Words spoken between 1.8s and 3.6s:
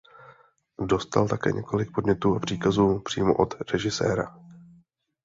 podnětů a příkazů přímo od